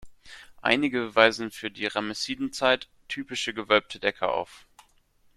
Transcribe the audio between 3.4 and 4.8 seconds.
gewölbte Decke auf.